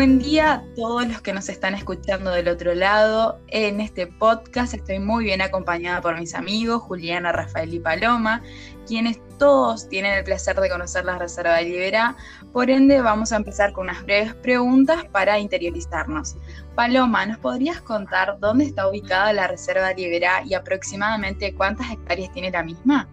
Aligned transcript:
Buen 0.00 0.18
día 0.18 0.52
a 0.54 0.64
todos 0.76 1.06
los 1.06 1.20
que 1.20 1.34
nos 1.34 1.50
están 1.50 1.74
escuchando 1.74 2.30
del 2.30 2.48
otro 2.48 2.74
lado. 2.74 3.38
En 3.48 3.82
este 3.82 4.06
podcast 4.06 4.72
estoy 4.72 4.98
muy 4.98 5.24
bien 5.24 5.42
acompañada 5.42 6.00
por 6.00 6.18
mis 6.18 6.34
amigos 6.34 6.80
Juliana, 6.80 7.32
Rafael 7.32 7.74
y 7.74 7.80
Paloma, 7.80 8.42
quienes 8.86 9.20
todos 9.36 9.90
tienen 9.90 10.14
el 10.14 10.24
placer 10.24 10.58
de 10.58 10.70
conocer 10.70 11.04
la 11.04 11.18
Reserva 11.18 11.56
de 11.56 11.64
Liberá. 11.64 12.16
Por 12.50 12.70
ende, 12.70 13.02
vamos 13.02 13.30
a 13.30 13.36
empezar 13.36 13.74
con 13.74 13.90
unas 13.90 14.02
breves 14.02 14.32
preguntas 14.36 15.04
para 15.12 15.38
interiorizarnos. 15.38 16.34
Paloma, 16.74 17.26
¿nos 17.26 17.36
podrías 17.36 17.82
contar 17.82 18.38
dónde 18.40 18.64
está 18.64 18.88
ubicada 18.88 19.34
la 19.34 19.48
Reserva 19.48 19.88
de 19.88 19.96
Liberá 19.96 20.42
y 20.46 20.54
aproximadamente 20.54 21.52
cuántas 21.54 21.90
hectáreas 21.90 22.32
tiene 22.32 22.50
la 22.50 22.62
misma? 22.62 23.06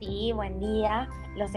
Sí, 0.00 0.32
buen 0.32 0.60
día. 0.60 1.08
Los, 1.36 1.54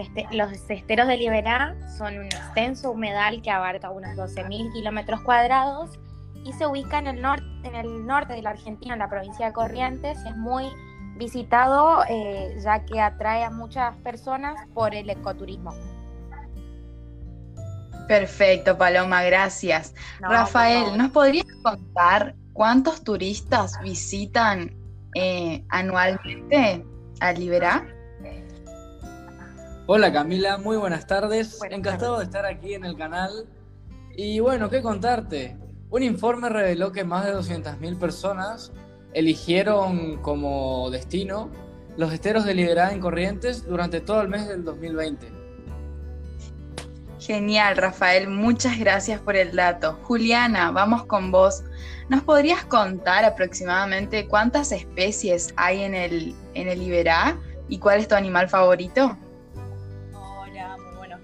esteros 0.68 1.08
de 1.08 1.16
Liberá 1.16 1.76
son 1.96 2.18
un 2.18 2.26
extenso 2.26 2.90
humedal 2.90 3.40
que 3.42 3.50
abarca 3.50 3.90
unos 3.90 4.16
12.000 4.16 4.72
kilómetros 4.72 5.20
cuadrados 5.22 5.98
y 6.44 6.52
se 6.52 6.66
ubica 6.66 6.98
en 6.98 7.06
el, 7.06 7.22
norte, 7.22 7.44
en 7.64 7.74
el 7.74 8.06
norte 8.06 8.34
de 8.34 8.42
la 8.42 8.50
Argentina, 8.50 8.94
en 8.94 8.98
la 8.98 9.08
provincia 9.08 9.46
de 9.46 9.52
Corrientes. 9.52 10.18
Es 10.26 10.36
muy 10.36 10.66
visitado 11.16 12.04
eh, 12.08 12.56
ya 12.62 12.84
que 12.84 13.00
atrae 13.00 13.44
a 13.44 13.50
muchas 13.50 13.96
personas 13.98 14.56
por 14.74 14.94
el 14.94 15.08
ecoturismo. 15.08 15.72
Perfecto, 18.08 18.76
Paloma, 18.76 19.22
gracias. 19.22 19.94
Rafael, 20.20 20.98
¿nos 20.98 21.12
podrías 21.12 21.46
contar 21.62 22.34
cuántos 22.52 23.04
turistas 23.04 23.80
visitan 23.82 24.74
eh, 25.14 25.64
anualmente 25.68 26.84
a 27.20 27.32
Liberá? 27.32 27.86
Hola 29.94 30.10
Camila, 30.10 30.56
muy 30.56 30.78
buenas 30.78 31.06
tardes. 31.06 31.60
Encantado 31.68 32.16
de 32.16 32.24
estar 32.24 32.46
aquí 32.46 32.72
en 32.72 32.86
el 32.86 32.96
canal. 32.96 33.46
Y 34.16 34.40
bueno, 34.40 34.70
¿qué 34.70 34.80
contarte? 34.80 35.58
Un 35.90 36.02
informe 36.02 36.48
reveló 36.48 36.92
que 36.92 37.04
más 37.04 37.26
de 37.26 37.34
200.000 37.34 37.98
personas 37.98 38.72
eligieron 39.12 40.16
como 40.22 40.88
destino 40.88 41.50
los 41.98 42.10
esteros 42.10 42.46
de 42.46 42.54
Liberá 42.54 42.94
en 42.94 43.00
Corrientes 43.00 43.66
durante 43.66 44.00
todo 44.00 44.22
el 44.22 44.28
mes 44.28 44.48
del 44.48 44.64
2020. 44.64 45.30
Genial, 47.20 47.76
Rafael, 47.76 48.30
muchas 48.30 48.78
gracias 48.78 49.20
por 49.20 49.36
el 49.36 49.54
dato. 49.54 49.98
Juliana, 50.04 50.70
vamos 50.70 51.04
con 51.04 51.30
vos. 51.30 51.64
¿Nos 52.08 52.22
podrías 52.22 52.64
contar 52.64 53.26
aproximadamente 53.26 54.26
cuántas 54.26 54.72
especies 54.72 55.52
hay 55.56 55.82
en 55.82 55.94
el, 55.94 56.34
en 56.54 56.68
el 56.68 56.78
Liberá 56.78 57.38
y 57.68 57.78
cuál 57.78 58.00
es 58.00 58.08
tu 58.08 58.14
animal 58.14 58.48
favorito? 58.48 59.18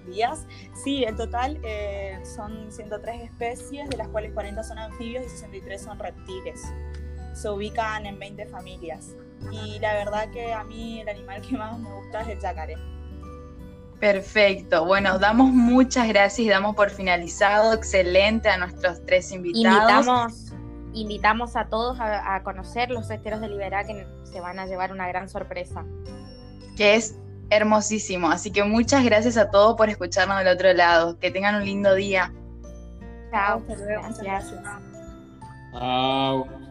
Días. 0.09 0.45
Sí, 0.83 1.03
en 1.03 1.15
total 1.15 1.59
eh, 1.63 2.19
son 2.23 2.71
103 2.71 3.21
especies, 3.21 3.89
de 3.89 3.97
las 3.97 4.07
cuales 4.09 4.33
40 4.33 4.63
son 4.63 4.79
anfibios 4.79 5.25
y 5.25 5.29
63 5.29 5.81
son 5.81 5.99
reptiles. 5.99 6.61
Se 7.33 7.49
ubican 7.49 8.05
en 8.05 8.19
20 8.19 8.47
familias. 8.47 9.15
Y 9.51 9.79
la 9.79 9.93
verdad 9.93 10.29
que 10.31 10.53
a 10.53 10.63
mí 10.63 10.99
el 10.99 11.09
animal 11.09 11.41
que 11.41 11.57
más 11.57 11.79
me 11.79 11.91
gusta 11.93 12.21
es 12.21 12.29
el 12.29 12.39
yacaré. 12.39 12.75
Perfecto. 13.99 14.85
Bueno, 14.85 15.19
damos 15.19 15.51
muchas 15.51 16.07
gracias 16.07 16.39
y 16.39 16.49
damos 16.49 16.75
por 16.75 16.89
finalizado. 16.89 17.73
Excelente 17.73 18.49
a 18.49 18.57
nuestros 18.57 19.05
tres 19.05 19.31
invitados. 19.31 20.07
Invitamos, 20.07 20.53
invitamos 20.93 21.55
a 21.55 21.65
todos 21.65 21.99
a, 21.99 22.35
a 22.35 22.43
conocer 22.43 22.91
los 22.91 23.09
esteros 23.09 23.41
de 23.41 23.49
Liberá 23.49 23.83
que 23.83 24.07
se 24.23 24.39
van 24.39 24.59
a 24.59 24.65
llevar 24.65 24.91
una 24.93 25.07
gran 25.07 25.29
sorpresa. 25.29 25.85
Que 26.77 26.95
es 26.95 27.17
hermosísimo. 27.49 28.29
Así 28.29 28.51
que 28.51 28.63
muchas 28.63 29.03
gracias 29.03 29.37
a 29.37 29.49
todos 29.49 29.75
por 29.75 29.89
escucharnos 29.89 30.37
del 30.39 30.47
otro 30.47 30.71
lado. 30.73 31.17
Que 31.19 31.31
tengan 31.31 31.55
un 31.55 31.65
lindo 31.65 31.93
día. 31.95 32.33
Chao. 33.31 33.63
Gracias. 33.67 34.53
Chao. 35.71 36.68